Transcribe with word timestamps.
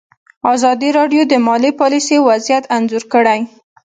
ازادي 0.53 0.89
راډیو 0.97 1.21
د 1.27 1.33
مالي 1.47 1.71
پالیسي 1.79 2.17
وضعیت 2.27 2.63
انځور 2.75 3.03
کړی. 3.13 3.39